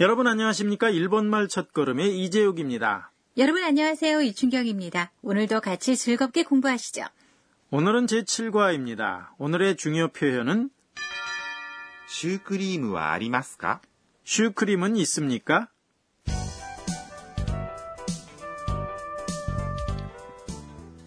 [0.00, 0.88] 여러분 안녕하십니까?
[0.90, 3.12] 일본말 첫걸음의 이재욱입니다.
[3.36, 4.22] 여러분 안녕하세요.
[4.22, 5.12] 이춘경입니다.
[5.22, 7.02] 오늘도 같이 즐겁게 공부하시죠.
[7.70, 9.28] 오늘은 제7과입니다.
[9.38, 10.70] 오늘의 중요 표현은
[12.08, 13.80] シュークリームはありますか
[14.24, 15.68] 슈크림은 있습니까?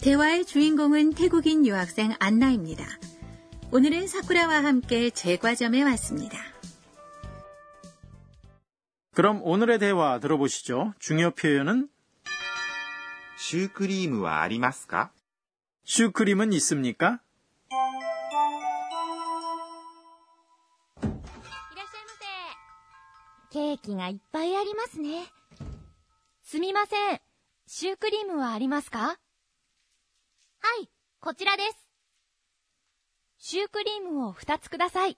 [0.02, 2.86] 대화의 주인공은 태국인 유학생 안나입니다.
[3.72, 6.38] 오늘은 사쿠라와 함께 제과점에 왔습니다.
[9.18, 10.94] 그럼 오늘의 대화 들어보시죠.
[11.00, 11.90] 중요 표현은
[13.38, 15.12] シュークリームはありますか
[15.86, 17.20] 슈크림은 있습니까?
[17.72, 17.76] い
[21.06, 22.12] らっしゃいま
[23.52, 23.54] せ。
[23.54, 25.26] ケーキがいっぱいありますね。
[26.44, 27.22] すみません。
[27.68, 29.16] シュークリームはありますかは
[30.82, 30.90] い、
[31.20, 31.88] こちらです。
[33.40, 35.18] シュークリームを2つください。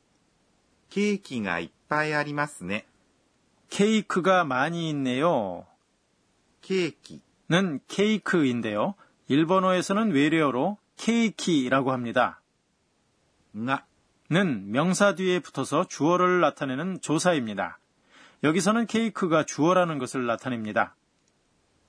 [0.91, 2.85] 케이크가 이빠이 아리마스네.
[3.69, 5.65] 케이크가 많이 있네요.
[6.61, 8.95] 케이크는 케이크인데요.
[9.27, 12.41] 일본어에서는 외래어로 케이키라고 합니다.
[13.51, 13.85] 나.
[14.29, 17.79] 는 명사 뒤에 붙어서 주어를 나타내는 조사입니다.
[18.43, 20.95] 여기서는 케이크가 주어라는 것을 나타냅니다.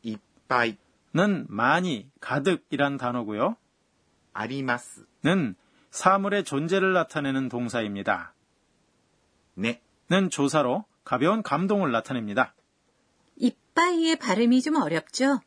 [0.02, 3.56] 이빠이는 많이, 가득이란 단어고요.
[4.32, 5.54] 아리마스는
[5.92, 8.31] 사물의 존재를 나타내는 동사입니다.
[9.54, 12.54] 네는 조사로 가벼운 감동을 나타냅니다.
[13.36, 15.40] 이빠이의 발음이 좀 어렵죠?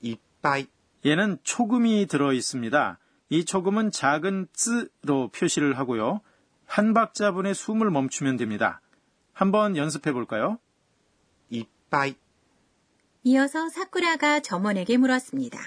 [0.00, 0.66] 이빠이.
[1.06, 2.98] 얘는 초금이 들어 있습니다.
[3.30, 6.20] 이 초금은 작은 쯔로 표시를 하고요.
[6.66, 8.80] 한 박자분의 숨을 멈추면 됩니다.
[9.32, 10.58] 한번 연습해 볼까요?
[11.50, 12.16] 이빠이.
[13.24, 15.58] 이어서 사쿠라가 점원에게 물었습니다.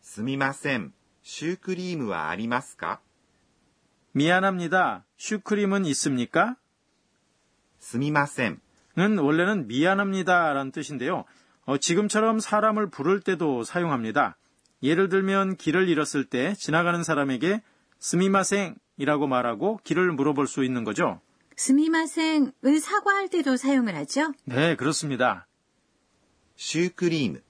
[0.00, 0.92] 스미마셈,
[1.22, 3.00] 슈크림은 아리마스까?
[4.12, 5.04] 미안합니다.
[5.16, 6.56] 슈크림은 있습니까?
[7.78, 8.58] 스미마센은
[9.18, 11.24] 원래는 미안합니다라는 뜻인데요.
[11.64, 14.36] 어, 지금처럼 사람을 부를 때도 사용합니다.
[14.82, 17.62] 예를 들면 길을 잃었을 때 지나가는 사람에게
[17.98, 21.20] 스미마생이라고 말하고 길을 물어볼 수 있는 거죠.
[21.56, 24.32] 스미마생을 사과할 때도 사용을 하죠?
[24.44, 25.46] 네, 그렇습니다.
[26.56, 27.42] 슈크림은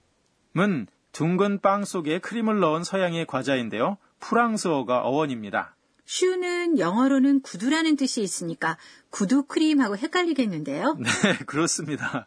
[1.11, 3.97] 둥근 빵 속에 크림을 넣은 서양의 과자인데요.
[4.19, 5.75] 프랑스어가 어원입니다.
[6.05, 8.77] 슈는 영어로는 구두라는 뜻이 있으니까
[9.09, 10.97] 구두 크림하고 헷갈리겠는데요.
[10.99, 12.25] 네, 그렇습니다.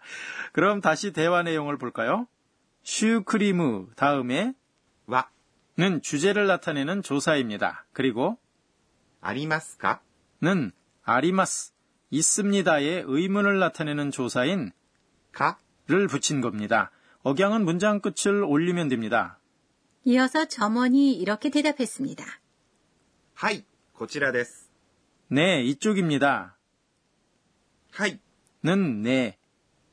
[0.53, 2.27] 그럼 다시 대화 내용을 볼까요?
[2.83, 4.55] 슈크리무 다음에
[5.07, 7.87] 와는 주제를 나타내는 조사입니다.
[7.93, 8.39] 그리고
[9.21, 10.01] 아리마스가
[10.41, 11.73] 는 아리마스
[12.11, 14.73] 있습니다의 의문을 나타내는 조사인
[15.33, 16.91] 가를 붙인 겁니다.
[17.23, 19.39] 억양은 문장 끝을 올리면 됩니다.
[20.05, 22.25] 이어서 점원이 이렇게 대답했습니다.
[23.36, 23.64] はい、
[23.94, 24.70] こちらです。
[25.32, 26.56] 네, 이쪽입니다.
[27.92, 28.20] はい、
[28.64, 29.38] 는 네,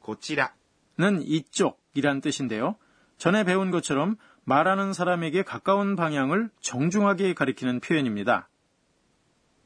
[0.01, 0.55] こちら。
[0.99, 2.77] 는 이쪽이란 뜻인데요.
[3.19, 8.49] 전에 배운 것처럼 말하는 사람에게 가까운 방향을 정중하게 가리키는 표현입니다.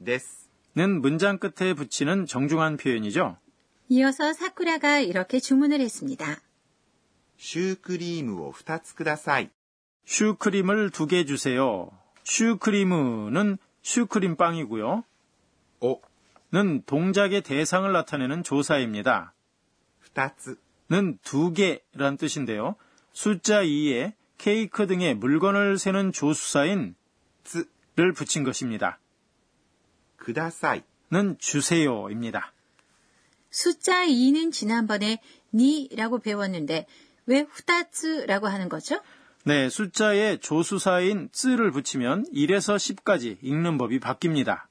[0.04, 0.48] です。
[0.76, 3.36] 는 문장 끝에 붙이는 정중한 표현이죠.
[3.88, 6.40] 이어서 사쿠라가 이렇게 주문을 했습니다.
[7.36, 9.50] シュークリームを2つください。
[10.06, 11.90] 슈크림을 두 개 주세요.
[12.24, 15.03] 슈크림은 슈크림 빵이고요.
[15.81, 15.91] 오.
[15.91, 16.01] 어?
[16.51, 19.33] 는 동작의 대상을 나타내는 조사입니다.
[20.13, 20.57] 2つ.
[20.89, 22.75] 는두 개란 뜻인데요.
[23.11, 26.95] 숫자 2에 케이크 등의 물건을 세는 조수사인
[27.95, 28.99] 를 붙인 것입니다.
[30.17, 32.53] 그다사이는 주세요입니다.
[33.49, 35.21] 숫자 2는 지난번에
[35.53, 36.87] 니라고 배웠는데
[37.25, 38.99] 왜 후다츠라고 하는 거죠?
[39.47, 44.63] 네, 숫자에 조수사인 쓰를 붙이면 1에서 10까지 읽는 법이 바뀝니다.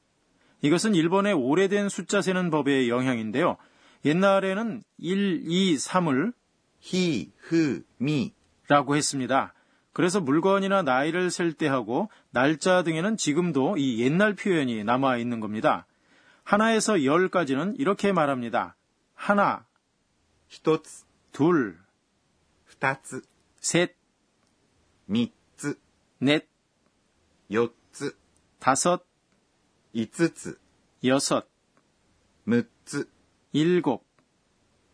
[0.63, 3.57] 이것은 일본의 오래된 숫자 세는 법의 영향인데요.
[4.05, 6.33] 옛날에는 1, 2, 3을
[6.81, 9.55] 히, 흐, 미라고 했습니다.
[9.93, 15.87] 그래서 물건이나 나이를 셀 때 하고 날짜 등에는 지금도 이 옛날 표현이 남아 있는 겁니다.
[16.43, 18.75] 하나에서 열까지는 이렇게 말합니다.
[19.15, 19.65] 하나,
[20.49, 21.79] 히토츠, 둘,
[22.67, 23.21] 후타츠,
[23.61, 23.95] 셋,
[25.08, 25.80] 三つ、
[26.20, 26.48] 넷,
[27.50, 28.18] 四つ、
[28.60, 29.04] 다섯,
[29.94, 30.60] 5つ、
[31.04, 31.48] 여섯,
[32.48, 33.10] 6つ、
[33.54, 34.06] 일곱,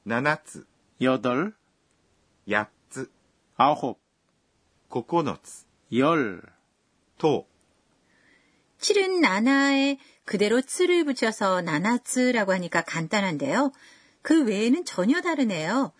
[0.06, 0.66] 7つ、
[1.02, 1.54] 여덟,
[2.48, 3.12] 8つ、
[3.58, 4.00] 아홉,
[4.90, 6.42] 9つ、 열.
[7.18, 7.46] 等。
[8.80, 13.72] 칠은 나나에 그대로 츠를 붙여서 나나츠라고 하니까 간단한데요.
[14.22, 15.94] 그 외에는 전혀 다르네요.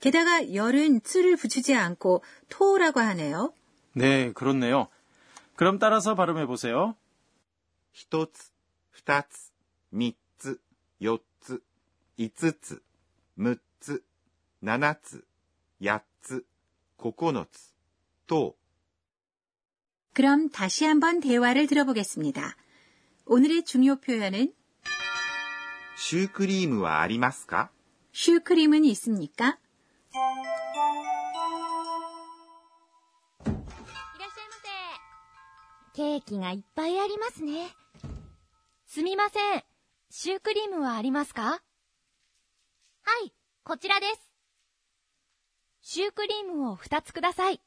[0.00, 3.52] 게다가 열은 츠를 붙이지 않고 토라고 하네요.
[3.94, 4.88] 네, 그렇네요.
[5.54, 6.94] 그럼 따라서 발음해 보세요.
[7.94, 8.52] 1つ、
[9.04, 9.52] 2つ、
[9.92, 10.60] 3つ、
[11.00, 11.62] 4つ、
[12.18, 12.82] 5つ、
[13.38, 14.04] 6つ、
[14.62, 15.24] 7つ、
[15.80, 16.44] 8つ、
[16.98, 17.72] 9つ、
[18.26, 18.52] 等。
[20.12, 22.56] 그럼 다시 한번 대화를 들어보겠습니다.
[23.26, 24.52] 오늘의 중요 표현은
[25.98, 27.70] シュークリームはありますか
[28.12, 29.58] 슈크림은 있습니까?
[35.94, 37.68] ケーキがいっぱいありますね。
[38.86, 39.62] すみません。
[40.10, 41.58] シュークリームはありますかは
[43.24, 43.32] い、
[43.64, 44.30] こちらです。
[45.82, 47.60] シュークリームを2つください。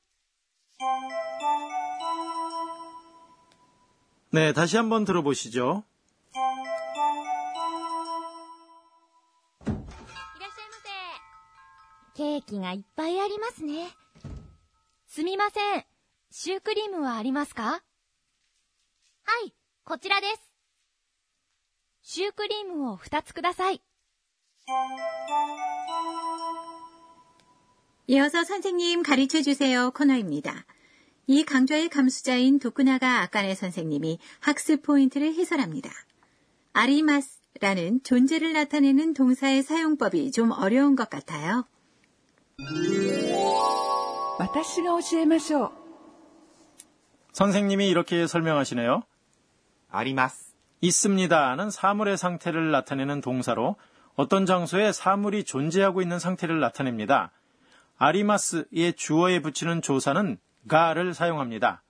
[4.31, 5.83] 네, 다시 한번 들어보시죠.
[6.35, 6.37] い
[9.65, 10.77] らっしゃいま
[12.13, 12.15] せ。
[12.15, 13.87] ケーキがいっぱいありますね。
[15.07, 15.85] すみません。
[16.31, 17.81] シュークリームはありますか
[19.23, 19.53] はい、
[19.83, 20.49] こちらです。
[22.01, 23.81] シュークリームを2つください。
[28.07, 30.65] 이어서 선생님 가르쳐 주세요 코너입니다.
[31.27, 35.91] 이 강좌의 감수자인 도쿠나가 아까네 선생님이 학습 포인트를 해설합니다.
[36.73, 41.67] 아리마스라는 존재를 나타내는 동사의 사용법이 좀 어려운 것 같아요.
[44.39, 45.71] 私が教えましょう。
[47.33, 49.03] 선생님이 이렇게 설명하시네요.
[49.93, 50.55] あります。
[50.81, 53.75] 있습니다는 사물의 상태를 나타내는 동사로
[54.15, 57.31] 어떤 장소에 사물이 존재하고 있는 상태를 나타냅니다.
[57.97, 60.37] 아리마스의 주어에 붙이는 조사는
[60.67, 61.83] 가를 사용합니다.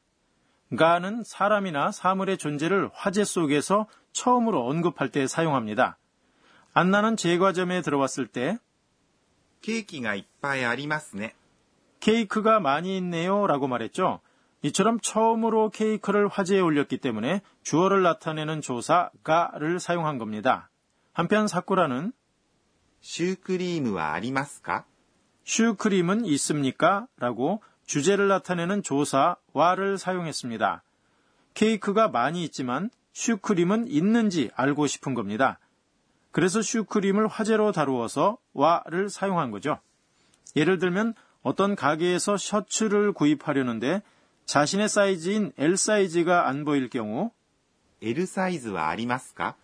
[0.75, 5.98] 가는 사람이나 사물의 존재를 화제 속에서 처음으로 언급할 때 사용합니다.
[6.74, 8.57] 안나는 제과점에 들어왔을 때
[9.62, 11.36] ケーキがいっぱいありますね。
[12.00, 14.22] 케이크가 많이 있네요 라고 말했죠.
[14.63, 20.69] 이처럼 처음으로 케이크를 화제에 올렸기 때문에 주어를 나타내는 조사 가를 사용한 겁니다.
[21.13, 22.12] 한편 사쿠라는
[23.01, 24.86] シュークリームはありますか
[25.46, 27.07] 슈크림은 있습니까?
[27.18, 30.84] 라고 주제를 나타내는 조사 와를 사용했습니다.
[31.56, 35.60] 케이크가 많이 있지만 슈크림은 있는지 알고 싶은 겁니다.
[36.31, 39.80] 그래서 슈크림을 화제로 다루어서 와를 사용한 거죠.
[40.56, 44.04] 예를 들면 어떤 가게에서 셔츠를 구입하려는데
[44.46, 47.31] 자신의 사이즈인 L 사이즈가 안 보일 경우
[48.02, 49.56] L 사이즈와 아리마스까?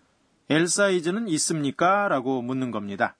[0.49, 2.07] L 사이즈는 있습니까?
[2.07, 3.15] 라고 묻는 겁니다.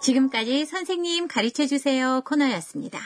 [0.00, 2.98] 지금까지 선생님 가르쳐 주세요 코너였습니다.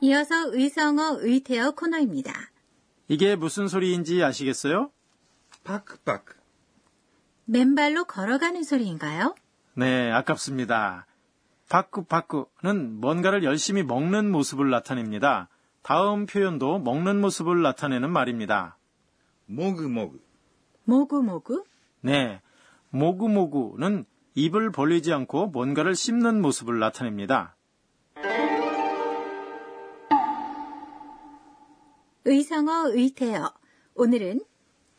[0.00, 2.32] 이어서 의성어 의태어 코너입니다.
[3.08, 4.90] 이게 무슨 소리인지 아시겠어요?
[5.62, 6.34] 파크파크.
[7.46, 9.34] 맨발로 걸어가는 소리인가요?
[9.74, 11.06] 네, 아깝습니다.
[11.74, 15.48] 바꾸바꾸는 뭔가를 열심히 먹는 모습을 나타냅니다.
[15.82, 18.78] 다음 표현도 먹는 모습을 나타내는 말입니다.
[19.46, 20.24] 모그모그.
[20.84, 21.64] 모그모그?
[22.02, 22.40] 네.
[22.90, 24.04] 모그모그는
[24.36, 27.56] 입을 벌리지 않고 뭔가를 씹는 모습을 나타냅니다.
[32.24, 33.52] 의성어 의태어.
[33.96, 34.42] 오늘은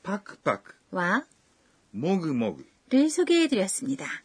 [0.03, 1.24] 바크바크와
[1.91, 4.25] 모그모그를 소개해드렸습니다.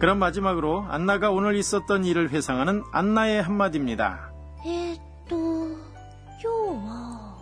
[0.00, 4.32] 그럼 마지막으로 안나가 오늘 있었던 일을 회상하는 안나의 한마디입니다.
[4.64, 5.76] 에또
[6.44, 7.36] 요워.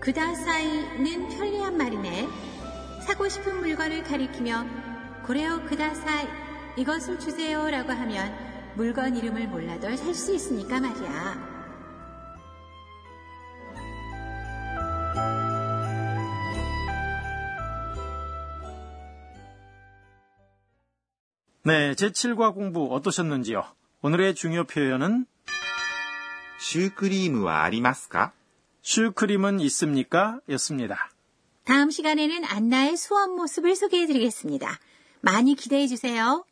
[0.00, 2.28] 그다사이는 편리한 말이네.
[3.02, 4.64] 사고 싶은 물건을 가리키며
[5.26, 6.28] 고래요 그다사이
[6.76, 8.32] 이것을 주세요라고 하면
[8.76, 11.53] 물건 이름을 몰라도 살 수 있으니까 말이야.
[21.63, 23.63] 네, 제7과 공부 어떠셨는지요?
[24.01, 25.25] 오늘의 중요 표현은
[26.59, 28.33] シュークリームはありますか
[28.81, 30.39] 슈크림은 있습니까?
[30.49, 31.09] 였습니다.
[31.63, 34.79] 다음 시간에는 안나의 수업 모습을 소개해 드리겠습니다.
[35.21, 36.45] 많이 기대해 주세요.